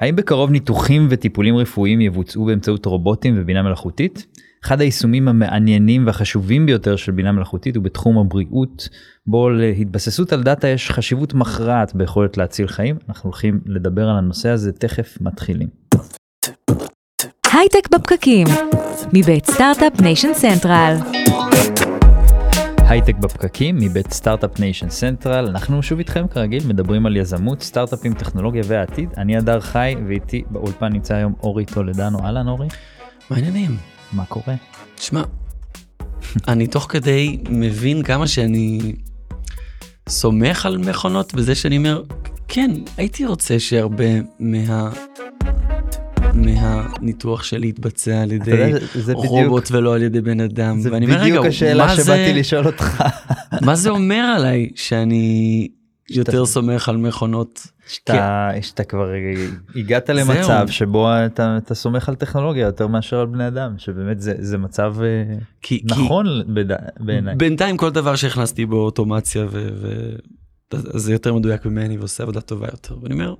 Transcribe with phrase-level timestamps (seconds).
[0.00, 4.26] האם בקרוב ניתוחים וטיפולים רפואיים יבוצעו באמצעות רובוטים ובינה מלאכותית?
[4.64, 8.88] אחד היישומים המעניינים והחשובים ביותר של בינה מלאכותית הוא בתחום הבריאות,
[9.26, 12.96] בו להתבססות על דאטה יש חשיבות מכרעת ביכולת להציל חיים.
[13.08, 15.68] אנחנו הולכים לדבר על הנושא הזה, תכף מתחילים.
[17.52, 18.46] הייטק בפקקים,
[19.12, 20.96] מבית Start-Up Nation Central.
[22.90, 28.62] הייטק בפקקים מבית Start-Up Nation Central אנחנו שוב איתכם כרגיל מדברים על יזמות סטארט-אפים טכנולוגיה
[28.66, 32.68] והעתיד אני הדר חי ואיתי באולפן נמצא היום אורי טולדנו אהלן אורי.
[33.30, 33.76] מה העניינים?
[34.12, 34.54] מה קורה?
[34.94, 35.22] תשמע,
[36.48, 38.92] אני תוך כדי מבין כמה שאני
[40.08, 42.02] סומך על מכונות בזה שאני אומר
[42.48, 44.04] כן הייתי רוצה שהרבה
[44.40, 44.90] מה...
[46.44, 48.72] מהניתוח שלי יתבצע על ידי
[49.12, 50.80] רובוט ולא על ידי בן אדם.
[50.80, 53.02] זה בדיוק השאלה שבאתי לשאול אותך.
[53.66, 55.68] מה זה אומר עליי שאני
[56.10, 57.66] יותר סומך על מכונות?
[57.88, 59.12] שאתה, כבר
[59.74, 60.10] הגעת.
[60.20, 64.94] למצב שבו אתה, סומך על טכנולוגיה יותר מאשר על בני אדם שבאמת זה, זה מצב
[65.02, 66.26] אה, נכון
[67.00, 67.34] בעיניי.
[67.36, 69.68] בינתיים כל דבר שהכנסתי בו אוטומציה ו...
[70.74, 73.34] זה יותר מדויק ממני ועושה עבודה טובה יותר ואני אומר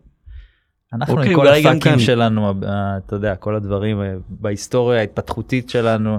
[0.93, 1.99] אנחנו אוקיי, עם כל הפאקים כאן.
[1.99, 2.53] שלנו ה-
[3.07, 6.19] אתה יודע כל הדברים אה, בהיסטוריה ההתפתחותית שלנו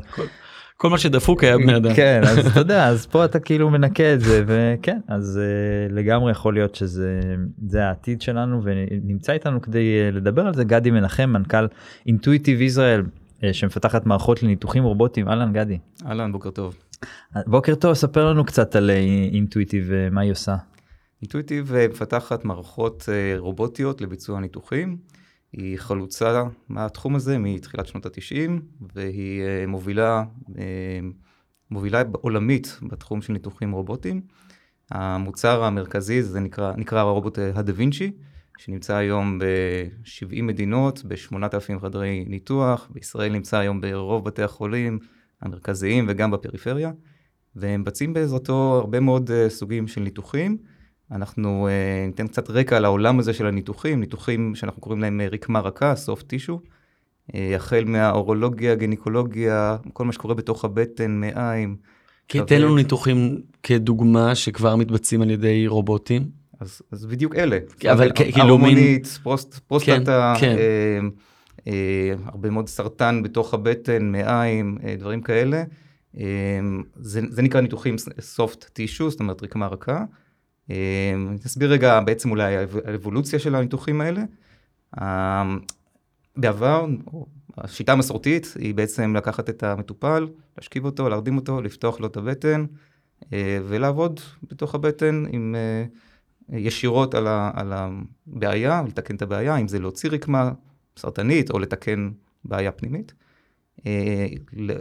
[0.78, 1.94] כל מה שדפוק היה בני אדם.
[1.94, 6.31] כן אז אתה יודע אז פה אתה כאילו מנקה את זה וכן אז uh, לגמרי
[6.31, 7.19] יכול להיות שזה
[7.67, 11.67] זה העתיד שלנו ונמצא איתנו כדי לדבר על זה גדי מנחם מנכ"ל
[12.08, 15.78] אינטואיטיב ישראל uh, שמפתחת מערכות לניתוחים רובוטיים אהלן גדי.
[16.08, 16.75] אהלן, בוקר טוב.
[17.47, 18.91] בוקר טוב ספר לנו קצת על
[19.33, 20.56] אינטואיטיב ומה היא עושה.
[21.22, 24.97] אינטואיטיב אה, מפתחת מערכות אה, רובוטיות לביצוע ניתוחים.
[25.52, 28.52] היא חלוצה מהתחום הזה מתחילת שנות ה-90,
[28.95, 30.23] והיא אה, מובילה,
[31.72, 34.22] מובילה עולמית בתחום של ניתוחים רובוטיים.
[34.91, 38.11] המוצר המרכזי זה נקרא, נקרא הרובוט הדה וינצ'י,
[38.58, 45.00] שנמצא היום ב-70 מדינות, ב-8,000 חדרי ניתוח, בישראל נמצא היום ברוב בתי החולים
[45.41, 46.91] המרכזיים וגם בפריפריה,
[47.56, 50.57] והם מבצעים בעזרתו הרבה מאוד סוגים של ניתוחים.
[51.11, 55.27] אנחנו uh, ניתן קצת רקע על העולם הזה של הניתוחים, ניתוחים שאנחנו קוראים להם אה,
[55.27, 56.67] רקמה רכה, soft tissue,
[57.31, 61.75] uh, החל מהאורולוגיה, גינקולוגיה, כל מה שקורה בתוך הבטן, מעיים.
[62.27, 62.45] כבד.
[62.45, 66.41] תן לנו ניתוחים כדוגמה שכבר מתבצעים על ידי רובוטים.
[66.59, 67.57] אז, אז בדיוק אלה.
[67.91, 70.55] אבל כאילו הרמונית, פרוסט, פרוסטטה, כן.
[70.57, 71.00] אה,
[71.67, 75.63] אה, הרבה מאוד סרטן בתוך הבטן, מעיים, אה, דברים כאלה.
[76.17, 76.23] אה,
[76.95, 77.95] זה, זה נקרא ניתוחים
[78.38, 80.03] soft tissue, זאת אומרת רקמה רכה.
[80.69, 84.23] אני אסביר רגע בעצם אולי האב- האבולוציה של הניתוחים האלה.
[85.01, 85.55] אה,
[86.38, 86.85] בעבר,
[87.57, 90.27] השיטה המסורתית היא בעצם לקחת את המטופל,
[90.57, 92.66] להשכיב אותו, להרדים אותו, לפתוח לו את הבטן
[93.33, 95.55] אה, ולעבוד בתוך הבטן עם...
[95.55, 95.85] אה,
[96.51, 100.51] ישירות על, ה, על הבעיה, לתקן את הבעיה, אם זה להוציא רקמה
[100.97, 102.09] סרטנית או לתקן
[102.45, 103.13] בעיה פנימית.
[103.85, 104.27] אה,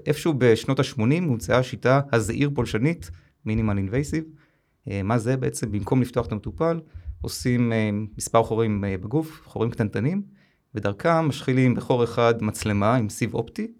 [0.07, 3.11] איפשהו בשנות ה-80 הומצאה השיטה הזעיר פולשנית,
[3.45, 4.25] מינימל אינבייסיב.
[5.05, 5.73] מה זה בעצם?
[5.73, 6.81] במקום לפתוח את המטופל,
[7.21, 10.23] עושים אה, מספר חורים אה, בגוף, חורים קטנטנים,
[10.75, 13.73] ודרכם משחילים בחור אחד מצלמה עם סיב אופטי,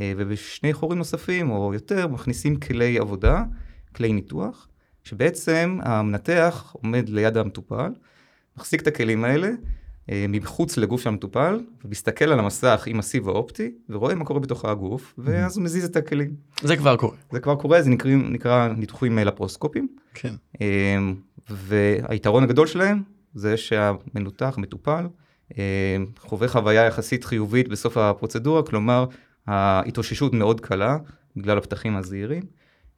[0.00, 3.44] אה, ובשני חורים נוספים או יותר מכניסים כלי עבודה,
[3.94, 4.68] כלי ניתוח.
[5.04, 7.92] שבעצם המנתח עומד ליד המטופל,
[8.56, 9.52] מחזיק את הכלים האלה אה,
[10.08, 15.14] מחוץ לגוף של המטופל, ומסתכל על המסך עם הסיב האופטי, ורואה מה קורה בתוך הגוף,
[15.18, 16.34] ואז הוא מזיז את הכלים.
[16.62, 17.16] זה כבר קורה.
[17.32, 20.34] זה כבר קורה, זה נקרא, נקרא ניתוחים אה, לפרוסקופיים, כן.
[20.60, 20.98] אה,
[21.50, 23.02] והיתרון הגדול שלהם
[23.34, 25.06] זה שהמנותח, המטופל,
[25.58, 29.06] אה, חווה חוויה יחסית חיובית בסוף הפרוצדורה, כלומר
[29.46, 30.96] ההתאוששות מאוד קלה
[31.36, 32.42] בגלל הפתחים הזעירים.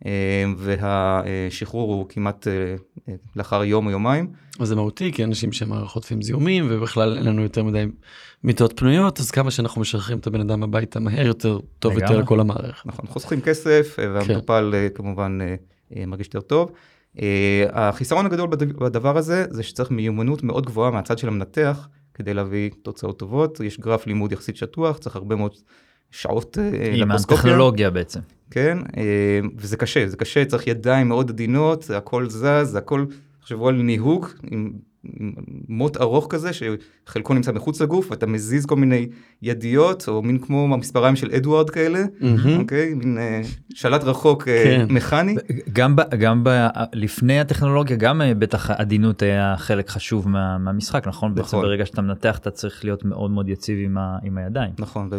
[0.06, 2.52] אה, והשחרור הוא כמעט אה,
[3.08, 4.30] אה, לאחר יום או יומיים.
[4.60, 7.84] אז זה מהותי כי אנשים שם חוטפים זיהומים ובכלל אין לנו יותר מדי
[8.44, 12.18] מיטות פנויות אז כמה שאנחנו משחררים את הבן אדם הביתה מהר יותר טוב יותר.
[12.18, 12.86] לכל המערכת.
[12.86, 15.38] נכון, חוסכים כסף, אה, והמטופל אה, כמובן
[16.06, 16.70] מרגיש יותר טוב.
[17.72, 22.70] החיסרון הגדול בד- בדבר הזה, זה שצריך מיומנות מאוד גבוהה מהצד של המנתח, כדי להביא
[22.82, 23.60] תוצאות טובות.
[23.60, 25.52] יש גרף לימוד יחסית שטוח, צריך הרבה מאוד
[26.10, 27.36] שעות אה, עם לפרוסקופיה.
[27.38, 28.20] הטכנולוגיה בעצם.
[28.52, 29.02] כן, אה,
[29.56, 33.04] וזה קשה, זה קשה, צריך ידיים מאוד עדינות, הכל זז, הכל,
[33.42, 34.72] תחשבו על ניהוג עם,
[35.68, 39.08] מוט ארוך כזה, שחלקו נמצא מחוץ לגוף, ואתה מזיז כל מיני
[39.42, 42.04] ידיות, או מין כמו המספריים של אדוארד כאלה.
[42.58, 42.94] אוקיי?
[42.94, 43.42] מין אה,
[43.74, 44.86] שלט רחוק אה, כן.
[44.90, 45.36] מכני.
[45.72, 51.06] גם, ב, גם ב, לפני הטכנולוגיה גם אה, בטח עדינות היה חלק חשוב מה, מהמשחק
[51.06, 51.34] נכון?
[51.34, 51.62] בעצם נכון.
[51.62, 54.72] ברגע שאתה מנתח אתה צריך להיות מאוד מאוד יציב עם, ה, עם הידיים.
[54.78, 55.10] נכון,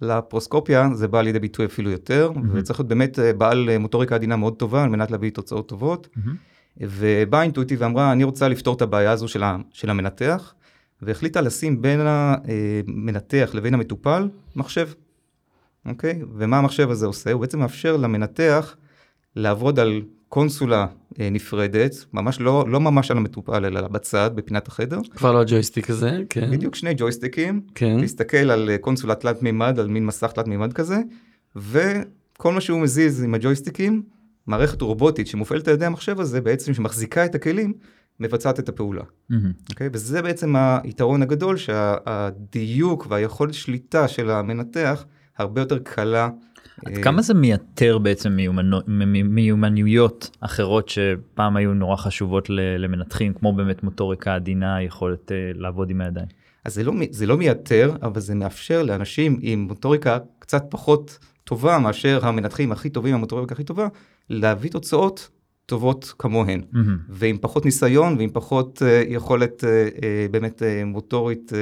[0.00, 4.82] ולפרוסקופיה זה בא לידי ביטוי אפילו יותר, וצריך להיות באמת בעל מוטוריקה עדינה מאוד טובה
[4.82, 6.08] על מנת להביא תוצאות טובות.
[6.76, 10.54] ובאה אינטואיטיב ואמרה, אני רוצה לפתור את הבעיה הזו של, ה, של המנתח,
[11.02, 14.88] והחליטה לשים בין המנתח לבין המטופל מחשב,
[15.86, 16.22] אוקיי?
[16.34, 17.32] ומה המחשב הזה עושה?
[17.32, 18.76] הוא בעצם מאפשר למנתח
[19.36, 20.86] לעבוד על קונסולה
[21.20, 25.00] אה, נפרדת, ממש לא, לא ממש על המטופל, אלא בצד, בפינת החדר.
[25.16, 26.50] כבר לא הג'ויסטיק הזה, כן.
[26.50, 28.00] בדיוק שני ג'ויסטיקים, כן.
[28.00, 30.96] להסתכל על אה, קונסולה תלת מימד, על מין מסך תלת מימד כזה,
[31.56, 34.02] וכל מה שהוא מזיז עם הג'ויסטיקים,
[34.46, 37.72] מערכת רובוטית שמופעלת על ידי המחשב הזה, בעצם שמחזיקה את הכלים,
[38.20, 39.02] מבצעת את הפעולה.
[39.30, 39.52] מהמם.
[39.70, 39.88] אוקיי?
[39.92, 45.04] וזה בעצם היתרון הגדול, שהדיוק והיכולת שליטה של המנתח
[45.38, 46.28] הרבה יותר קלה.
[46.86, 48.82] עד אה, כמה זה מייתר בעצם מיומנו-
[49.24, 56.00] מיומנויות אחרות שפעם היו נורא חשובות למנתחים כמו באמת מוטוריקה עדינה יכולת אה, לעבוד עם
[56.00, 56.26] הידיים.
[56.64, 61.18] אז זה לא, זה לא מייתר, אבל זה מאפשר לאנשים עם מוטוריקה קצת פחות
[61.50, 63.88] טובה מאשר המנתחים הכי טובים, המוטוריקה הכי טובה,
[64.30, 65.28] להביא תוצאות
[65.66, 66.62] טובות כמוהן.
[66.72, 66.98] מהמם.
[67.08, 70.00] ועם פחות ניסיון ועם פחות uh, יכולת uh, uh,
[70.30, 71.54] באמת uh, מוטורית, uh,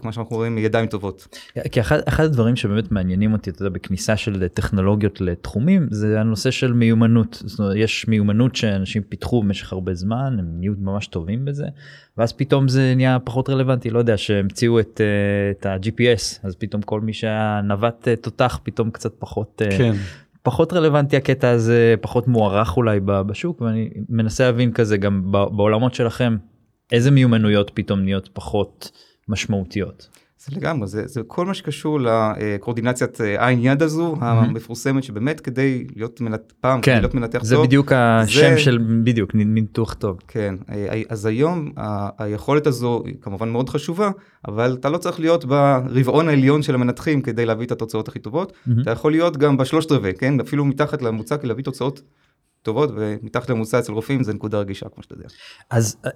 [0.00, 1.38] כמו שאנחנו רואים, ידיים טובות.
[1.72, 6.50] כי אחד, אחד הדברים שבאמת מעניינים אותי אתה יודע, בכניסה של טכנולוגיות לתחומים זה הנושא
[6.50, 7.42] של מיומנות.
[7.46, 11.66] זאת אומרת, יש מיומנות שאנשים פיתחו במשך הרבה זמן הם נהיו ממש טובים בזה
[12.16, 16.82] ואז פתאום זה נהיה פחות רלוונטי לא יודע שהמציאו את, אה, את ה-GPS אז פתאום
[16.82, 19.92] כל מי שהיה נווט אה, תותח פתאום קצת פחות אה, כן.
[20.42, 25.94] פחות רלוונטי הקטע הזה פחות מוערך אולי בשוק ואני מנסה להבין כזה גם ב- בעולמות
[25.94, 26.36] שלכם
[26.92, 28.90] איזה מיומנויות פתאום נהיות פחות
[29.28, 30.08] משמעותיות.
[30.46, 35.86] זה לגמרי, זה, זה כל מה שקשור לקואורדינציית אה, עין יד הזו, המפורסמת, שבאמת כדי
[35.96, 39.94] להיות מנתח, פעם, כדי כן להיות מנתח זה טוב, בדיוק השם זה- של בדיוק ניתוח
[39.94, 40.18] טוב.
[40.28, 44.10] כן, אה, אז היום ה- היכולת הזו היא כמובן מאוד חשובה,
[44.48, 48.52] אבל אתה לא צריך להיות ברבעון העליון של המנתחים כדי להביא את התוצאות הכי טובות,
[48.66, 48.82] מהמם.
[48.82, 52.02] אתה יכול להיות גם בשלושת רבעי, כן, אפילו מתחת לממוצע כדי להביא תוצאות
[52.62, 55.28] טובות, ומתחת לממוצע אצל רופאים זה נקודה רגישה, כמו שאתה יודע.
[55.70, 56.10] אז אה,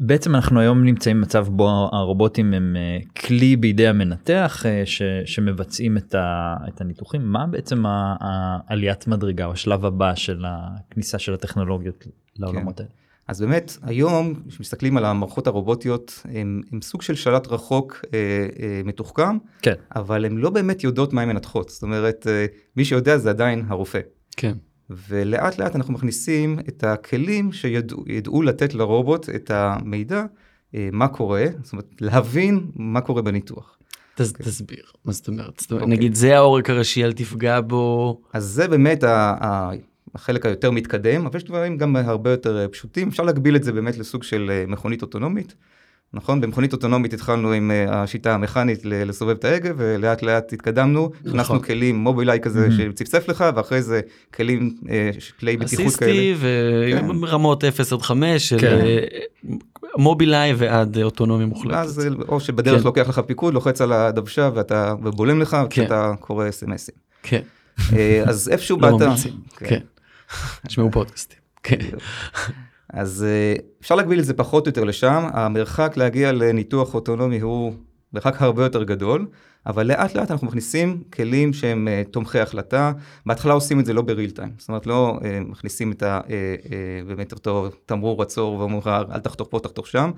[0.00, 5.96] בעצם אנחנו היום נמצאים במצב בו הרובוטים הם אה, כלי בידי המנתח אה, ש, שמבצעים
[5.96, 12.06] את, ה, את הניתוחים מה בעצם העליית מדרגה או השלב הבא של הכניסה של הטכנולוגיות
[12.36, 12.90] לעולמות האלה.
[13.28, 18.18] אז באמת, היום, כשמסתכלים על המערכות הרובוטיות, הם, הם סוג של שלט רחוק אה,
[18.60, 19.74] אה, מתוחכם, כן.
[19.96, 21.68] אבל הן לא באמת יודעות מה הן מנתחות.
[21.68, 22.46] זאת אומרת, אה,
[22.76, 24.00] מי שיודע זה עדיין הרופא.
[24.36, 24.52] כן.
[25.08, 30.24] ולאט לאט אנחנו מכניסים את הכלים שידעו ידעו לתת לרובוט את המידע,
[30.74, 33.78] אה, מה קורה, זאת אומרת, להבין מה קורה בניתוח.
[34.14, 35.60] תס, תסביר, מה זאת אומרת?
[35.60, 35.96] זאת אומרת, אוקיי.
[35.96, 38.20] נגיד זה העורק הראשי, אל תפגע בו.
[38.32, 39.70] אז זה באמת ה- ה-
[40.14, 43.08] החלק היותר מתקדם, אבל יש דברים גם הרבה יותר אה, פשוטים.
[43.08, 45.54] אפשר להגביל את זה באמת לסוג של אה, מכונית אוטונומית.
[46.14, 46.40] נכון?
[46.40, 51.62] במכונית אוטונומית התחלנו עם אה, השיטה המכנית לסובב את ההגה, ולאט לאט התקדמנו, הכנסנו נכון.
[51.62, 52.72] כלים מובילאיי כזה Mhm.
[52.72, 54.00] שצפצף לך, ואחרי זה
[54.34, 55.10] כלים, אה,
[55.40, 56.10] כלי בטיחות כאלה.
[56.12, 57.06] אסיסטי כן.
[57.22, 58.78] ורמות 0 עד 5 של כן.
[58.80, 58.98] אה,
[59.98, 61.74] מובילאיי ועד אוטונומיה מוחלטת.
[61.74, 62.84] ואז אה, או שבדרך כן.
[62.86, 65.82] לוקח לך פיקוד, לוחץ על הדוושה ואתה, ובולם לך, כן.
[65.82, 66.94] ואתה קורא אס.אם.אסים.
[67.22, 67.40] כן,
[68.26, 69.02] אז איפשהו לא באת...
[69.06, 69.32] ממליצים.
[69.56, 69.78] כן.
[70.66, 71.38] תשמעו פודקאסטים.
[71.62, 71.76] כן.
[72.92, 77.72] אז אה, אפשר להגביל את זה פחות או יותר לשם, המרחק להגיע לניתוח אוטונומי הוא
[78.12, 79.26] מרחק הרבה יותר גדול,
[79.66, 82.92] אבל לאט לאט אנחנו מכניסים כלים שהם אה, תומכי החלטה,
[83.26, 86.20] בהתחלה עושים את זה לא ב real time, זאת אומרת לא אה, מכניסים את ה...
[87.06, 90.10] באמת אותו תמרור עצור ואומרים לך אל תחתוך פה, תחתוך שם,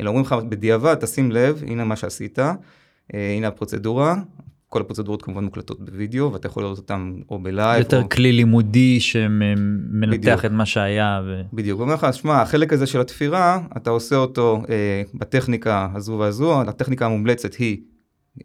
[0.00, 2.38] אלא אומרים לך בדיעבד תשים לב, הנה מה שעשית,
[3.12, 4.14] הנה הפרוצדורה.
[4.72, 7.78] כל הפרוצדורות כמובן מוקלטות בווידאו ואתה יכול לראות אותם או ב live.
[7.78, 8.08] יותר או...
[8.08, 10.44] כלי לימודי שמנתח בדיוק.
[10.44, 11.20] את מה שהיה.
[11.26, 11.42] ו...
[11.52, 16.12] בדיוק, הוא אומר לך, שמע, החלק הזה של התפירה, אתה עושה אותו אה, בטכניקה הזו
[16.12, 17.76] והזו, הטכניקה המומלצת היא,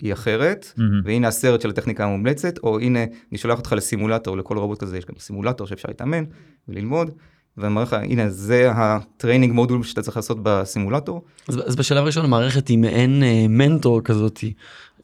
[0.02, 1.02] היא אחרת, מהמם.
[1.06, 5.06] והנה הסרט של הטכניקה המומלצת, או הנה, אני שולח אותך לסימולטור, לכל רובוט כזה יש
[5.06, 6.24] גם סימולטור שאפשר להתאמן
[6.68, 7.12] וללמוד,
[7.58, 11.22] ואני אומר לך, הנה, זה ה training module שאתה צריך לעשות בסימולטור.
[11.48, 14.40] אז, אז בשלב הראשון המערכת היא מעין אה, מנטור כזאת,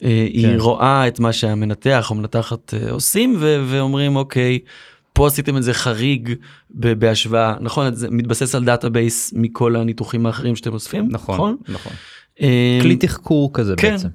[0.03, 0.59] אה, היא כן.
[0.59, 4.59] רואה את מה שהמנתח או מנתחת אה, עושים ו- ואומרים אוקיי,
[5.13, 6.33] פה עשיתם את זה חריג
[6.71, 7.95] ב- בהשוואה, נכון?
[7.95, 11.93] זה מתבסס על database מכל הניתוחים האחרים שאתם אוספים, נכון, נכון.
[12.41, 13.91] אה, כלי תחקור כזה כן.
[13.91, 14.07] בעצם.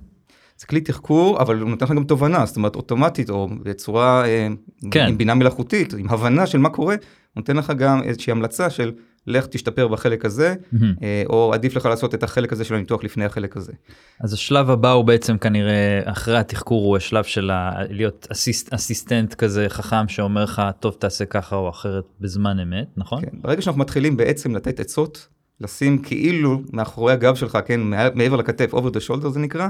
[0.59, 4.49] זה כלי תחקור, אבל הוא נותן לך גם תובנה, זאת אומרת אוטומטית או בצורה, אה,
[4.91, 5.07] כן.
[5.09, 6.95] עם בינה מלאכותית, עם הבנה של מה קורה,
[7.37, 8.93] נותן לך גם איזושהי המלצה של
[9.27, 10.55] לך תשתפר בחלק הזה.
[11.03, 13.73] אה, או עדיף לך לעשות את החלק הזה של הניתוח לפני החלק הזה.
[14.21, 17.73] אז השלב הבא הוא בעצם כנראה אחרי התחקור הוא השלב של ה...
[17.91, 23.23] להיות אסיסט, אסיסטנט כזה חכם שאומר לך טוב תעשה ככה או אחרת בזמן אמת נכון?
[23.23, 23.31] כן.
[23.33, 25.29] ברגע שאנחנו מתחילים בעצם לתת עצות,
[25.61, 27.81] לשים כאילו מאחורי הגב שלך, כן,
[28.15, 29.69] מעבר לכתף, over the shoulder זה נקרא,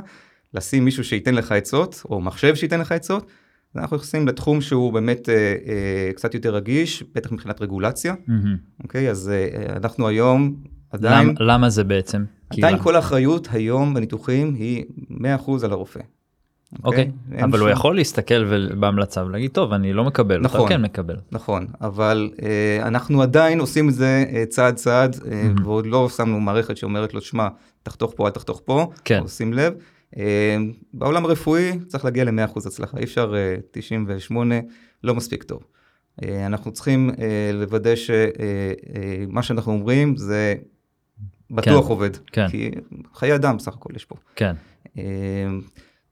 [0.55, 3.27] לשים מישהו שייתן לך עצות, או מחשב שייתן לך עצות,
[3.75, 8.57] אז אנחנו נכנסים לתחום שהוא באמת אה, אה, קצת יותר רגיש, בטח מבחינת רגולציה, מהמם.
[8.83, 9.11] אוקיי?
[9.11, 10.55] אז אה, אנחנו היום
[10.91, 11.29] עדיין...
[11.29, 12.25] למ, למה זה בעצם?
[12.51, 15.15] עדיין כאילו- כל האחריות היום בניתוחים היא 100%
[15.65, 16.01] על הרופא.
[16.85, 20.45] אוקיי, אין אבל הוא שום- יכול להסתכל ול- בהמלצה ולהגיד טוב אני לא מקבל, אתה
[20.45, 20.69] נכון.
[20.69, 21.17] כן מקבל.
[21.33, 25.63] נכון, אבל אה, אנחנו עדיין עושים את זה אה, צעד צעד, אה, Mhm.
[25.65, 27.49] ועוד לא שמנו מערכת שאומרת לו, שמע,
[27.83, 29.23] תחתוך פה, אל תחתוך פה, כן.
[29.27, 29.73] שים לב.
[30.17, 30.57] אה,
[30.95, 34.55] בעולם הרפואי צריך להגיע ל-100% הצלחה, אי אפשר אה, 98,
[35.05, 35.63] לא מספיק טוב.
[36.23, 40.55] אה, אנחנו צריכים אה, לוודא שמה שאנחנו אומרים זה
[41.51, 42.49] בטוח כן, עובד, כן.
[42.49, 42.71] כי
[43.15, 44.17] חיי אדם בסך הכל יש פה.
[44.37, 44.55] כן,
[44.99, 45.03] אה,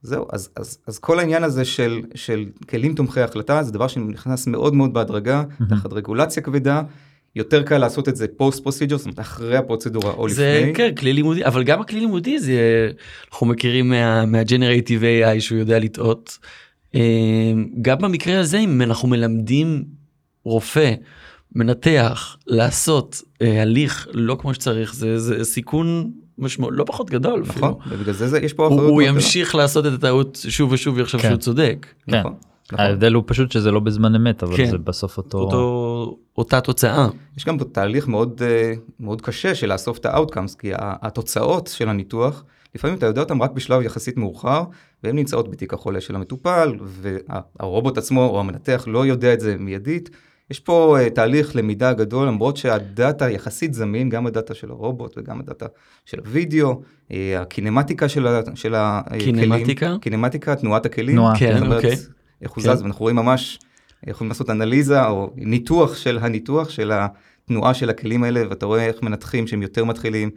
[0.03, 4.47] זהו, אז, אז, אז כל העניין הזה של, של כלים תומכי החלטה זה דבר שנכנס
[4.47, 6.83] מאוד מאוד בהדרגה, תחת רגולציה כבדה,
[7.37, 10.75] יותר קל לעשות את זה post procedure, זאת אומרת אחרי הפרוצדורה או זה לפני.
[10.75, 12.90] כן כלי לימודי אבל גם הכלי לימודי זה
[13.33, 16.38] אנחנו מכירים מה- מה- generative AI שהוא יודע לטעות.
[16.95, 17.00] אה,
[17.83, 19.85] גם במקרה הזה אם אנחנו מלמדים
[20.45, 20.95] רופא
[21.55, 27.55] מנתח לעשות אה, הליך לא כמו שצריך זה, זה סיכון משמעותי לא פחות גדול נכון,
[27.81, 27.97] אפילו.
[27.97, 28.90] ובגלל זה, זה יש פה הוא, אחריות.
[28.90, 29.14] הוא גדולה.
[29.14, 31.28] ימשיך לעשות את הטעות שוב ושוב ויחשוב כן.
[31.28, 31.87] שהוא צודק.
[32.11, 32.19] כן.
[32.19, 32.35] נכון.
[32.73, 34.71] ההבדל הוא פשוט שזה לא בזמן אמת אבל כן.
[34.71, 37.09] זה בסוף אותו, אותו אותה תוצאה.
[37.37, 41.89] יש גם פה תהליך מאוד, אה, מאוד קשה של לאסוף את ה-outcomes, כי התוצאות של
[41.89, 42.45] הניתוח,
[42.75, 44.63] לפעמים אתה יודע אותם רק בשלב יחסית מאוחר,
[45.05, 50.11] והן נמצאות בתיק החולה של המטופל, והרובוט עצמו או המנתח לא יודע את זה מיידית.
[50.51, 55.41] יש פה uh, תהליך למידה גדול, למרות שהדאטה יחסית זמין, גם הדאטה של הרובוט וגם
[55.41, 55.67] הדאטה
[56.05, 59.35] של הווידאו, uh, הקינמטיקה של, ה, של הכלים.
[59.35, 59.97] קינמטיקה?
[60.01, 61.17] קינמטיקה, תנועת הכלים.
[61.17, 61.97] תנועה, כן, אוקיי.
[62.43, 62.75] איך הוא כן.
[62.75, 63.59] זז, ואנחנו רואים ממש,
[64.07, 69.02] יכולים לעשות אנליזה או ניתוח של הניתוח של התנועה של הכלים האלה, ואתה רואה איך
[69.02, 70.31] מנתחים שהם יותר מתחילים,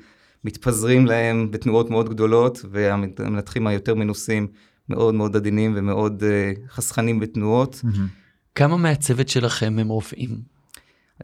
[0.43, 4.47] מתפזרים להם בתנועות מאוד גדולות, והמנתחים היותר מנוסים
[4.89, 7.81] מאוד מאוד עדינים ומאוד uh, חסכנים בתנועות.
[8.55, 10.29] כמה מהצוות שלכם הם רופאים?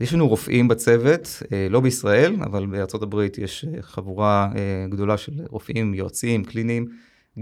[0.02, 4.52] יש לנו רופאים בצוות, אה, לא בישראל, אבל בארצות הברית יש אה, חבורה
[4.90, 6.86] גדולה של רופאים, יועצים, קליניים,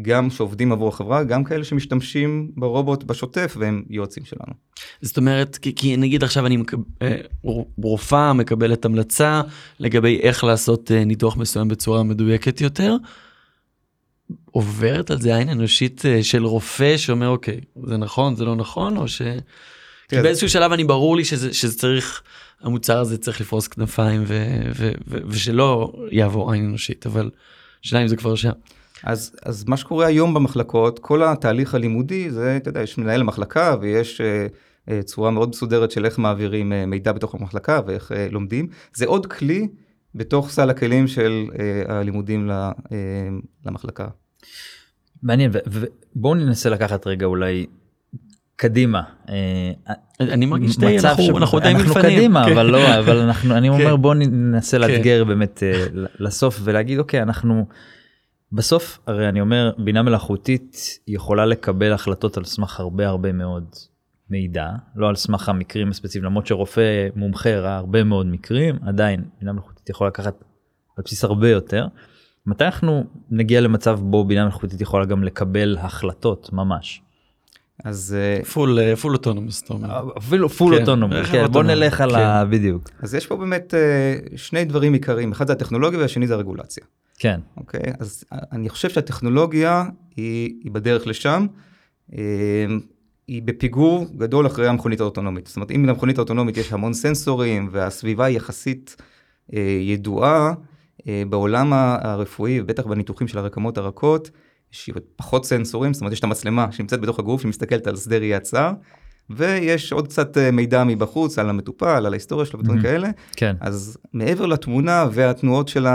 [0.02, 4.54] גם שעובדים עבור החברה, גם כאלה שמשתמשים ברובוט בשוטף והם יועצים שלנו.
[5.02, 6.78] זאת אומרת כי, כי נגיד עכשיו אני מקב...
[7.02, 7.18] אה,
[7.78, 9.42] רופאה מקבלת המלצה
[9.80, 12.96] לגבי איך לעשות אה, ניתוח מסוים בצורה מדויקת יותר.
[14.52, 18.98] עוברת על זה עין אנושית אה, של רופא שאומר אוקיי זה נכון זה לא נכון
[18.98, 19.22] או ש...
[19.22, 22.24] כי תראה, באיזשהו שלב אני ברור לי שזה, שזה צריך
[22.62, 24.46] המוצר הזה צריך לפרוס כנפיים ו,
[24.76, 27.30] ו, ו, ושלא יעבור עין אנושית אבל
[27.82, 28.52] שאלה אם זה כבר שם.
[29.04, 33.76] אז, אז מה שקורה היום במחלקות, כל התהליך הלימודי, זה, אתה יודע, יש מנהל המחלקה
[33.82, 34.48] ויש אה,
[34.90, 38.68] אה, צורה מאוד מסודרת של איך מעבירים אה, מידע בתוך המחלקה ואיך אה, לומדים.
[38.94, 39.68] זה עוד כלי
[40.16, 42.70] בתוך סל הכלים של אה, הלימודים ל, אה,
[43.66, 44.08] למחלקה.
[45.24, 47.66] מעניין ו- ובואו ננסה לקחת רגע אולי
[48.56, 49.02] קדימה.
[50.20, 52.18] אני מרגיש די אנחנו, אנחנו די אנחנו מלפנים.
[52.18, 52.52] קדימה כן.
[52.52, 54.02] אבל לא אבל אנחנו אני אומר כן.
[54.02, 55.64] בוא ננסה לאתגר באמת
[56.20, 57.66] לסוף ולהגיד אוקיי אנחנו
[58.56, 63.66] בסוף הרי אני אומר בינה מלאכותית יכולה לקבל החלטות על סמך הרבה הרבה מאוד
[64.30, 69.54] מידע לא על סמך המקרים הספציפיים למרות שרופא מומחה ראה הרבה מאוד מקרים עדיין בינה
[69.54, 70.44] מלאכותית יכולה לקחת
[70.98, 71.88] על בסיס הרבה יותר.
[72.46, 77.02] מתי אנחנו נגיע למצב בו בינה מלאכותית יכולה גם לקבל החלטות ממש.
[77.84, 80.18] אז, אה, full אה, full autonomous אתה אומר.
[80.18, 82.20] אפילו full כן, אוטונומי, רכב כן, בוא נלך על כן.
[82.20, 82.46] ה...
[82.46, 82.90] בדיוק.
[83.00, 86.84] אז יש פה באמת אה, שני דברים עיקריים, אחד זה הטכנולוגיה והשני זה הרגולציה.
[87.20, 87.82] כן, אוקיי?
[88.00, 91.46] אז אני חושב שהטכנולוגיה היא, היא בדרך לשם.
[92.18, 92.66] אה,
[93.28, 95.48] היא בפיגור גדול אחרי המכונית האוטונומית.
[95.48, 98.96] זאת אומרת, אם למכונית האוטונומית יש המון סנסורים והסביבה היא יחסית
[99.54, 100.54] אה, ידועה,
[101.08, 104.30] אה, בעולם הרפואי, ובטח בניתוחים של הרקמות הרכות,
[104.74, 108.40] יש פחות סנסורים, זאת אומרת, יש את המצלמה שנמצאת בתוך הגוף, שמסתכלת על שדה ראייה
[108.40, 108.72] צר,
[109.30, 112.90] ויש עוד קצת אה, מידע מבחוץ על המטופל, על ההיסטוריה שלו ודברים מהמם.
[112.92, 113.10] כאלה.
[113.36, 115.86] כן, אז מעבר לתמונה והתנועות של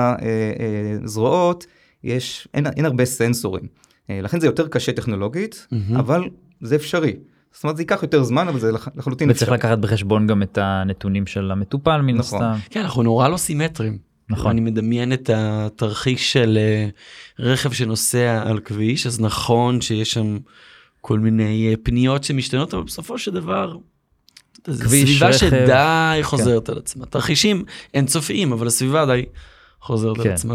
[1.05, 1.67] הזרועות,
[2.05, 3.65] יש, אין, אין הרבה סנסורים.
[4.11, 5.97] אה, לכן זה יותר קשה טכנולוגית, מהמם.
[5.97, 6.23] אבל
[6.61, 7.17] זה אפשרי.
[7.53, 9.53] זאת אומרת, זה ייקח יותר זמן, אבל זה לח- לחלוטין וצריך.
[9.53, 12.43] לקחת בחשבון גם את הנתונים של המטופל מן נכון.
[12.43, 12.59] הסתם.
[12.71, 13.99] כן אנחנו נורא לא סימטרים.
[14.31, 14.51] נכון.
[14.51, 16.89] אני מדמיין את התרחיש של אה,
[17.39, 20.39] רכב שנוסע על כביש אז נכון שיש שם
[21.01, 23.77] כל מיני אה, פניות שמשתנות אבל בסופו של דבר.
[24.67, 25.39] זו כביש, סביבה רכב.
[25.39, 29.25] שדי חוזרת על עצמה תרחישים אינסופיים אבל הסביבה די
[29.81, 30.23] חוזרת כן.
[30.23, 30.55] על עצמה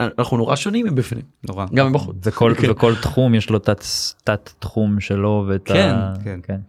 [0.00, 1.66] ואנחנו נורא שונים מבפנים נורא.
[1.74, 2.16] גם מבחוץ.
[2.22, 2.70] וכל, כן.
[2.70, 3.84] וכל תחום יש לו תת,
[4.24, 6.14] תת תחום שלו ואת כן, ה...
[6.24, 6.40] כן.
[6.42, 6.60] כן.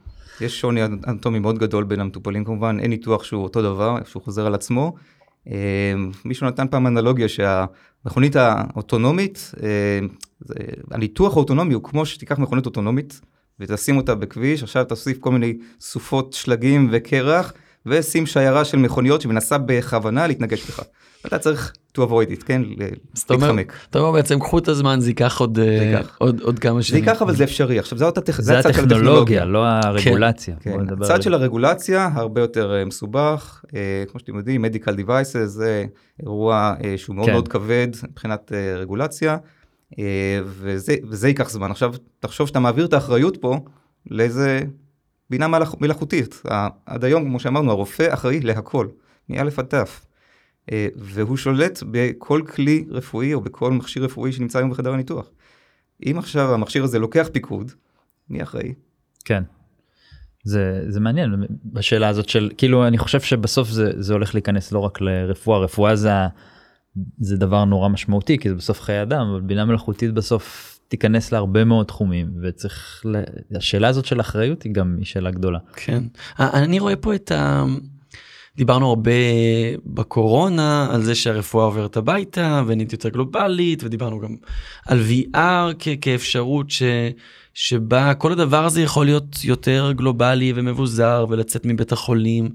[0.41, 4.45] יש שוני אנטומי מאוד גדול בין המטופלים כמובן, אין ניתוח שהוא אותו דבר, שהוא חוזר
[4.45, 4.93] על עצמו.
[5.47, 5.93] אה,
[6.25, 9.51] מישהו נתן פעם אנלוגיה שהמכונית האוטונומית,
[10.39, 10.53] זה-
[10.91, 13.21] הניתוח האוטונומי הוא כמו שתיקח מכונית אוטונומית
[13.59, 17.53] ותשים אותה בכביש, עכשיו תוסיף כל מיני סופות שלגים וקרח,
[17.89, 20.79] ושים שיירה של מכוניות שמנסה בכוונה להתנגש בך.
[21.25, 22.61] אתה צריך to avoid it, כן?
[23.29, 23.73] להתחמק.
[23.89, 26.01] אתה אומר בעצם קחו את הזמן זה ייקח עוד אה.
[26.17, 27.03] עוד עוד כמה זה שנים.
[27.03, 27.79] ייקח אבל זה אפשרי.
[27.79, 30.55] עכשיו זאת הטכ- זה הצד של הטכנולוגיה, לא הרגולציה.
[30.59, 31.35] כן, נדבר הצד על של זה.
[31.35, 35.85] הרגולציה הרבה יותר אה, מסובך, אה, כמו שאתם יודעים, medical devices זה
[36.23, 37.33] אירוע אה, שהוא מאוד כן.
[37.33, 39.37] מאוד כבד מבחינת אה, רגולציה,
[39.99, 40.03] אה,
[40.45, 41.71] וזה, וזה ייקח זמן.
[41.71, 43.57] עכשיו, תחשוב שאתה מעביר את האחריות פה
[44.11, 44.61] לאיזה
[45.29, 46.41] בינה מלאכ, מלאכותית.
[46.85, 48.87] עד היום, כמו שאמרנו, הרופא אחראי להכל,
[49.29, 50.05] מאלף עד תף.
[50.71, 55.31] אה, והוא שולט בכל כלי רפואי או בכל מכשיר רפואי שנמצא היום בחדר הניתוח.
[56.05, 57.71] אם עכשיו המכשיר הזה לוקח פיקוד,
[58.29, 58.73] מי אחראי?
[59.25, 59.43] כן.
[60.43, 64.79] זה, זה מעניין בשאלה הזאת של כאילו אני חושב שבסוף זה, זה הולך להיכנס לא
[64.79, 66.11] רק לרפואה רפואה זה,
[67.19, 71.63] זה דבר נורא משמעותי כי זה בסוף חיי אדם אבל בינה מלאכותית בסוף תיכנס להרבה
[71.63, 73.05] מאוד תחומים וצריך.
[73.55, 75.59] השאלה הזאת של אחריות היא גם היא שאלה גדולה.
[75.75, 76.03] כן.
[76.39, 77.65] אני רואה פה את ה...
[78.57, 79.11] דיברנו הרבה
[79.85, 84.35] בקורונה על זה שהרפואה עוברת הביתה ונהיית יותר גלובלית ודיברנו גם
[84.87, 86.83] על VR כ- כאפשרות ש...
[87.53, 92.49] שבה כל הדבר הזה יכול להיות יותר גלובלי ומבוזר ולצאת מבית החולים.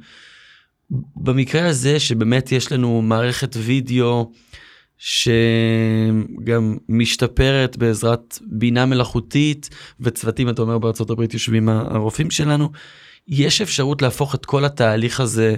[1.17, 4.31] במקרה הזה שבאמת יש לנו מערכת וידאו
[4.99, 9.71] שגם משתפרת בעזרת בינה מלאכותית
[10.01, 12.71] וצוותים אתה אומר בארצות הברית יושבים הרופאים שלנו
[13.29, 15.57] יש אפשרות להפוך את כל התהליך הזה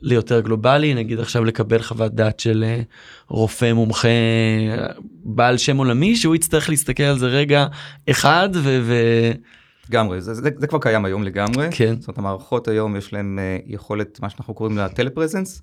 [0.00, 2.82] ליותר גלובלי נגיד עכשיו לקבל חוות דעת של אה,
[3.28, 4.86] רופא מומחה אה,
[5.24, 7.66] בעל שם עולמי שהוא יצטרך להסתכל על זה רגע
[8.10, 8.80] אחד ו...
[8.82, 8.94] ו...
[9.90, 11.68] לגמרי, זה, זה, זה כבר קיים היום לגמרי.
[11.70, 11.94] כן.
[12.00, 15.60] זאת אומרת, המערכות היום יש להן uh, יכולת, מה שאנחנו קוראים לה טלפרזנס.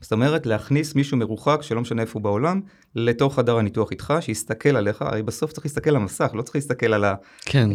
[0.00, 2.60] זאת אומרת, להכניס מישהו מרוחק, שלא משנה איפה הוא בעולם,
[2.94, 6.94] לתוך חדר הניתוח איתך, שיסתכל עליך, הרי בסוף צריך להסתכל על המסך, לא צריך להסתכל
[6.94, 7.14] על ה...
[7.44, 7.70] כן.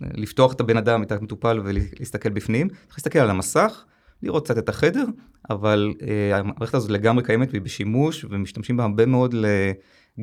[0.00, 3.84] לפתוח את הבן אדם, את המטופל ולהסתכל בפנים, צריך להסתכל על המסך,
[4.22, 5.04] לראות קצת את החדר,
[5.50, 9.46] אבל uh, המערכת הזאת לגמרי קיימת והיא בשימוש, ומשתמשים בה הרבה מאוד ל...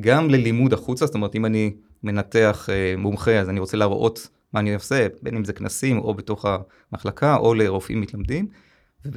[0.00, 4.60] גם ללימוד החוצה, זאת אומרת, אם אני מנתח uh, מומחה, אז אני רוצה להראות מה
[4.60, 6.46] אני עושה, בין אם זה כנסים או בתוך
[6.92, 8.48] המחלקה או לרופאים מתלמדים,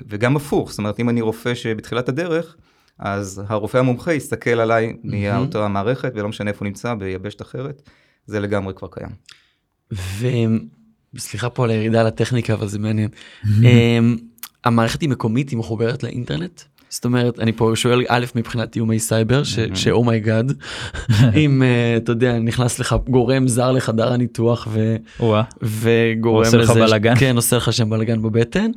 [0.10, 2.56] וגם הפוך, זאת אומרת, אם אני רופא שבתחילת הדרך,
[3.00, 7.82] אז הרופא המומחה יסתכל עליי מאותה המערכת, ולא משנה איפה הוא נמצא, ביבשת אחרת,
[8.26, 9.10] זה לגמרי כבר קיים.
[11.14, 13.10] וסליחה פה על הירידה לטכניקה אבל זה מעניין.
[14.64, 16.62] המערכת היא מקומית היא מחוברת לאינטרנט.
[16.90, 19.42] זאת אומרת אני פה שואל א' מבחינת איומי סייבר
[19.74, 20.54] ש oh my god
[21.44, 24.68] אם אה, אתה יודע נכנס לך גורם זר לחדר הניתוח.
[25.62, 27.14] וגורם עושה לך לזה, בלאגן.
[27.20, 28.72] כן עושה לך שם בלאגן בבטן.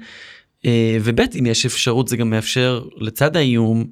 [0.67, 3.85] אה, וב' אם יש אפשרות זה גם מאפשר לצד האיום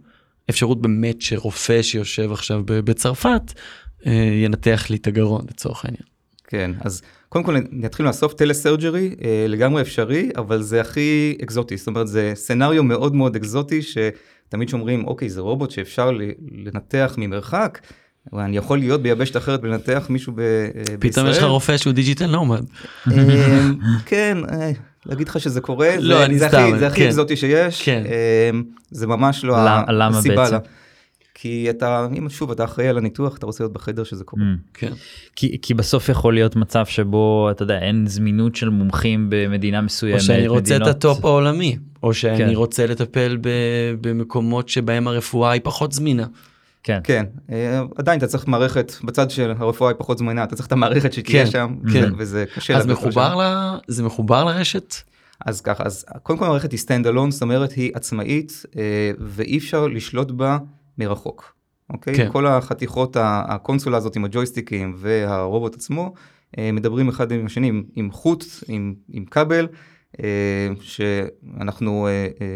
[0.51, 3.53] אפשרות באמת שרופא שיושב עכשיו בצרפת
[4.07, 4.13] אה,
[4.45, 6.03] ינתח לי את הגרון לצורך העניין.
[6.47, 11.87] כן, אז קודם כל נתחיל מהסוף, טלסרג'רי אה, לגמרי אפשרי, אבל זה הכי אקזוטי, זאת
[11.87, 16.11] אומרת זה סצנריו מאוד מאוד אקזוטי, שתמיד שאומרים, אוקיי, זה רובוט שאפשר
[16.53, 17.79] לנתח ממרחק,
[18.35, 20.97] אני יכול להיות ביבשת אחרת ולנתח מישהו ב- בישראל.
[21.01, 22.65] פתאום יש לך רופא שהוא digital nomad.
[24.07, 24.39] כן,
[25.07, 27.07] להגיד לך שזה קורה, לא, זה- אני זה סתם, הכי- זה הכי כן.
[27.07, 28.03] אקזוטי שיש, כן.
[28.07, 28.51] אה,
[28.91, 29.57] זה ממש לא
[29.89, 30.37] למה- הסיבה.
[30.37, 30.53] בעצם?
[30.55, 30.59] לה.
[31.35, 34.43] כי אתה, אם שוב, אתה אחראי על הניתוח, אתה רוצה להיות בחדר שזה קורה.
[34.43, 34.47] Mm.
[34.75, 34.93] כן.
[35.37, 40.21] כי, כי בסוף יכול להיות מצב שבו אתה יודע אין זמינות של מומחים במדינה מסוימת.
[40.21, 42.51] או שאני רוצה את ה top העולמי, או שאני כן.
[42.55, 43.49] רוצה לטפל ב-
[44.01, 46.27] במקומות שבהם הרפואה היא פחות זמינה.
[46.83, 47.01] כן.
[47.05, 50.73] כן, אה, עדיין אתה צריך מערכת, בצד של הרפואה היא פחות זמינה, אתה צריך את
[50.73, 52.13] המערכת שתהיה כן, שם, כן.
[52.17, 52.77] וזה קשה.
[52.77, 53.39] אז מחובר שם.
[53.41, 53.79] ל...
[53.89, 54.95] זה מחובר לרשת?
[55.47, 59.59] אז ככה, אז קודם כל המערכת היא stand alone, זאת אומרת היא עצמאית, אה, ואי
[59.59, 60.59] אפשר לשלוט בה
[60.99, 61.55] מרחוק.
[61.91, 62.15] אוקיי?
[62.15, 62.29] כן.
[62.33, 66.15] כל החתיכות, הקונסולה הזאת עם הג'ויסטיקים והרובוט עצמו,
[66.59, 69.69] אה, מדברים אחד עם השני עם, עם חוט, עם, עם כבל,
[70.81, 72.47] שאנחנו אה, אה,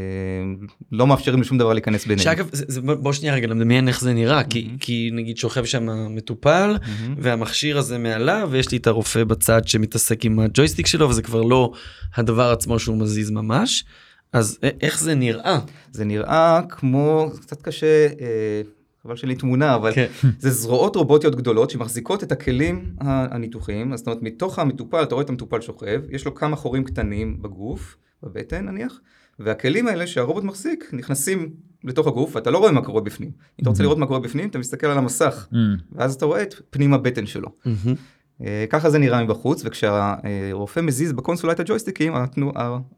[0.93, 2.25] לא מאפשרים לשום דבר להיכנס ביניהם.
[2.25, 4.79] שאגב, זה, זה, בוא שנייה רגע נדמיין איך זה נראה, כי, Mm-hmm.
[4.81, 7.15] כי נגיד שוכב שם מטופל, מהמם.
[7.19, 11.73] והמכשיר הזה מעליו, ויש לי את הרופא בצד שמתעסק עם הג'ויסטיק שלו, וזה כבר לא
[12.15, 13.85] הדבר עצמו שהוא מזיז ממש.
[14.33, 15.59] אז איך זה נראה?
[15.93, 18.63] זה נראה כמו, קצת קשה, אה,
[19.07, 20.07] חבל שלי תמונה, אבל כן.
[20.39, 25.25] זה זרועות רובוטיות גדולות שמחזיקות את הכלים הניתוחיים, אז זאת אומרת מתוך המטופל, אתה רואה
[25.25, 29.01] את המטופל שוכב, יש לו כמה חורים קטנים בגוף, בבטן נניח,
[29.39, 31.51] והכלים האלה שהרובוט מחזיק נכנסים
[31.85, 33.29] לתוך הגוף, ואתה לא רואה מה קורה בפנים.
[33.29, 35.57] אם אתה רוצה לראות מה קורה בפנים, אתה מסתכל על המסך, Mm.
[35.93, 37.49] ואז אתה רואה את פנים הבטן שלו.
[37.65, 37.97] מהמם.
[38.45, 42.13] אה, ככה זה נראה מבחוץ, וכשהרופא מזיז בקונסולה את הג'ויסטיקים,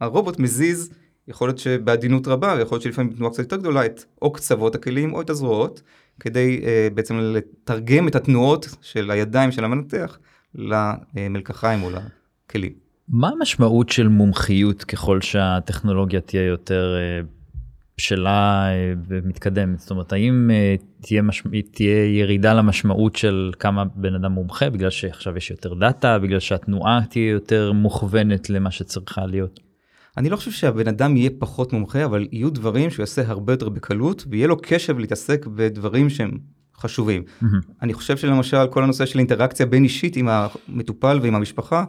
[0.00, 0.90] הרובוט מזיז,
[1.28, 5.14] יכול להיות שבעדינות רבה, ויכול להיות שלפעמים בתנועה קצת יותר גדולה, את או קצוות הכלים
[5.14, 5.82] או את הזרועות,
[6.20, 10.18] כדי אה, בעצם לתרגם את התנועות של הידיים של המנתח
[10.54, 12.72] למלקחיים או לכלים.
[13.08, 17.26] מה המשמעות של מומחיות ככל שהטכנולוגיה תהיה יותר אה,
[17.98, 19.78] בשלה אה, ומתקדמת?
[19.78, 21.42] זאת אומרת, האם אה, תהיה, מש...
[21.72, 27.00] תהיה ירידה למשמעות של כמה בן אדם מומחה בגלל שעכשיו יש יותר דאטה, בגלל שהתנועה
[27.10, 29.60] תהיה יותר מוכוונת למה שצריכה להיות?
[30.16, 33.68] אני לא חושב שהבן אדם יהיה פחות מומחה, אבל יהיו דברים שהוא יעשה הרבה יותר
[33.68, 36.30] בקלות, ויהיה לו קשב להתעסק בדברים שהם
[36.76, 37.22] חשובים.
[37.22, 37.46] Mm-hmm.
[37.82, 41.84] אני חושב שלמשל כל הנושא של אינטראקציה בין אישית עם המטופל ועם המשפחה,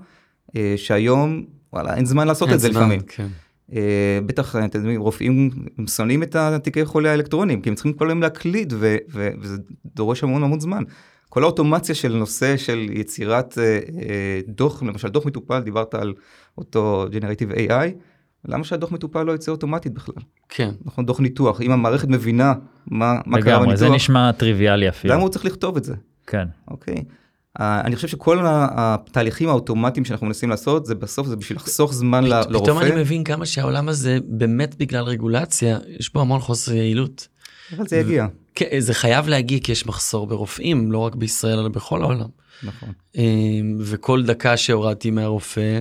[0.55, 3.01] אה, שהיום, וואלה, אין זמן לעשות את זה זמן, לפעמים.
[3.07, 3.27] כן.
[3.73, 8.09] אה, בטח, אתם יודעים, רופאים הם שונאים את התיקי חולה האלקטרונים, כי הם צריכים כל
[8.09, 9.57] היום להקליד, ו- ו- וזה
[9.95, 10.83] דורש המון המון זמן.
[11.29, 16.13] כל האוטומציה של נושא של יצירת אה, אה, דוח, למשל דוח מטופל, דיברת על
[16.57, 17.99] אותו Generative AI,
[18.45, 20.15] למה שהדוח מטופל לא יצא אוטומטית בכלל?
[20.49, 20.69] כן.
[20.85, 22.53] נכון, דוח ניתוח, אם המערכת מבינה
[22.87, 25.13] מה, מה קרה לגמרי, בניתוח, זה נשמע טריוויאלי אפילו.
[25.13, 25.93] למה הוא צריך לכתוב את זה?
[26.27, 26.47] כן.
[26.67, 26.95] אוקיי.
[27.59, 32.23] Uh, אני חושב שכל התהליכים האוטומטיים שאנחנו מנסים לעשות, זה בסוף זה בשביל לחסוך זמן
[32.23, 32.59] ל- לרופא.
[32.59, 37.27] פתאום אני מבין כמה שהעולם הזה באמת בגלל רגולציה, יש בו המון חוסר יעילות.
[37.77, 38.27] אבל זה יגיע.
[38.55, 42.27] כן, זה חייב להגיע כי יש מחסור ברופאים, לא רק בישראל אלא בכל העולם.
[42.63, 42.89] נכון.
[43.15, 45.79] אמ, וכל דקה שהורדתי מהרופא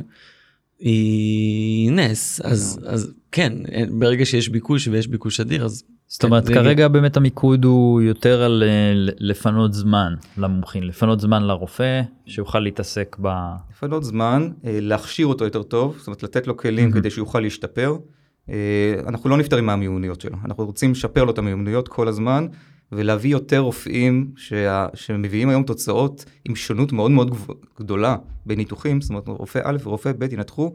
[0.78, 3.52] היא נס, אז, אז כן,
[3.98, 8.42] ברגע שיש ביקוש ויש ביקוש אדיר, אז זאת אומרת זה- כרגע באמת המיקוד הוא יותר
[8.42, 13.28] על אה, לפנות זמן למומחים, לפנות זמן לרופא שיוכל להתעסק ב...
[13.70, 17.96] לפנות זמן, אה, להכשיר אותו יותר טוב, זאת אומרת לתת לו כלים כדי שיוכל להשתפר.
[18.50, 18.54] אה,
[19.06, 22.46] אנחנו לא נפטרים מהמיומנויות שלו, אנחנו רוצים לשפר לו את המיומנויות כל הזמן,
[22.92, 27.36] ולהביא יותר רופאים שה, שמביאים היום תוצאות עם שונות מאוד מאוד
[27.80, 30.74] גדולה בניתוחים, זאת אומרת רופא א' ורופא ב' ינתחו,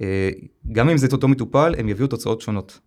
[0.00, 0.30] אה,
[0.72, 2.80] גם אם זה את אותו מטופל, הם יביאו תוצאות שונות.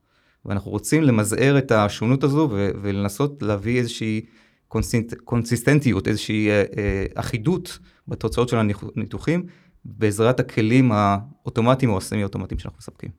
[0.45, 4.21] ואנחנו רוצים למזער את השונות הזו ו- ולנסות להביא איזושהי
[4.67, 8.57] קונסיסט, קונסיסטנטיות, איזושהי אה, אה, אחידות בתוצאות של
[8.95, 9.45] הניתוחים,
[9.85, 13.09] בעזרת הכלים האוטומטיים או הסמי אוטומטיים שאנחנו מספקים.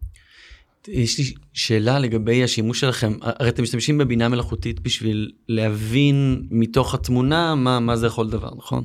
[0.88, 7.54] יש לי שאלה לגבי השימוש שלכם, הרי אתם משתמשים בבינה מלאכותית בשביל להבין מתוך התמונה
[7.54, 8.84] מה, מה זה יכול דבר, נכון?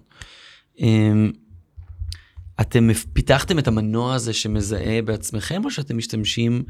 [0.80, 1.32] אמ,
[2.62, 6.64] אתם פיתחתם את המנוע הזה שמזהה בעצמכם, או שאתם משתמשים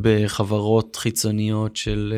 [0.00, 2.14] בחברות חיצוניות של,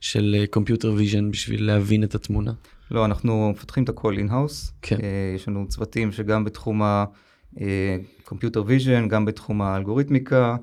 [0.00, 2.52] של Computer Vision בשביל להבין את התמונה?
[2.90, 4.72] לא, אנחנו מפתחים את הכל in-house.
[4.82, 4.98] כן.
[5.36, 10.56] יש לנו צוותים שגם בתחום ה- Computer Vision, גם בתחום האלגוריתמיקה, אה,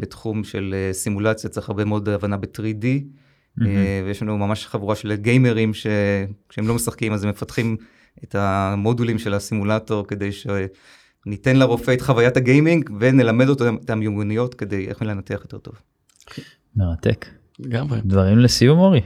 [0.00, 2.86] בתחום של אה, סימולציה צריך הרבה מאוד הבנה ב- 3D,
[3.66, 7.76] אה, ויש לנו ממש חבורה של גיימרים שכשהם לא משחקים אז הם מפתחים
[8.24, 14.88] את המודולים של הסימולטור כדי שניתן לרופא את חוויית הגיימינג ונלמד אותו את המיומנויות כדי
[14.88, 15.74] איך לנתח יותר טוב.
[16.76, 17.26] מרתק.
[17.58, 18.00] לגמרי.
[18.04, 19.00] דברים לסיום אורי.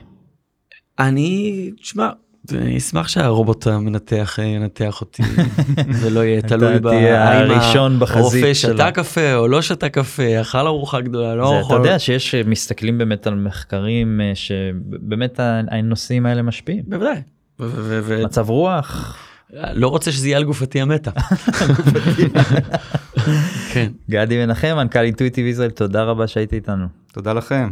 [0.99, 2.11] אני, תשמע,
[2.53, 5.23] אני אשמח שהרובוט המנתח אה, ינתח אותי
[6.01, 8.75] ולא יהיה תלוי תהיה בהאם הראשון בחזית הרופא שלו.
[8.75, 11.75] שתה קפה או לא שתה קפה, אכל ארוחה גדולה, לא אוכל.
[11.75, 16.83] אתה יודע שיש אה, מסתכלים באמת על מחקרים אה, שבאמת הנושאים האלה משפיעים.
[16.87, 17.21] בוודאי.
[18.25, 19.19] מצב רוח.
[19.53, 21.11] לא רוצה שזה יהיה על גופתי המתה.
[23.73, 23.91] כן.
[24.11, 26.87] גדי מנחם מנכ"ל אינטואיטיב ישראל תודה רבה שהיית איתנו.
[27.13, 27.71] תודה לכם.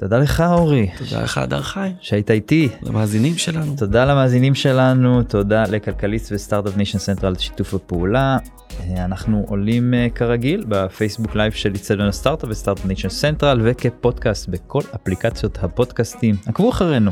[0.00, 2.68] תודה לך אורי תודה לך הדר חי, שהיית איתי.
[2.82, 3.76] למאזינים שלנו.
[3.76, 8.38] תודה למאזינים שלנו, תודה לכלכליסט וסטארט-אפ ניישן סנטרל על שיתוף הפעולה.
[8.80, 14.80] אה, אנחנו עולים אה, כרגיל בפייסבוק live של איצטדיון הסטארט-אפ וסטארט-אפ ניישן סנטרל וכפודקאסט בכל
[14.94, 16.36] אפליקציות הפודקאסטים.
[16.46, 17.10] עקבו אחרינו.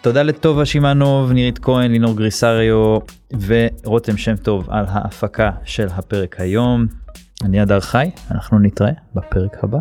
[0.00, 2.98] תודה לטובה שמענוב, נירית כהן, לינור גריסריו
[3.46, 6.86] ורותם שם טוב על ההפקה של הפרק היום.
[7.44, 9.78] אני הדר חי, אנחנו נתראה בפרק הבא.